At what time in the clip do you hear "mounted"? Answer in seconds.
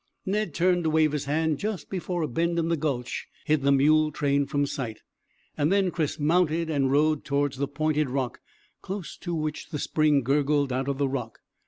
6.19-6.71